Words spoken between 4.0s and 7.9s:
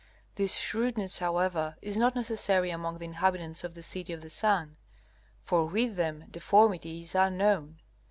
of the Sun. For with them deformity is unknown.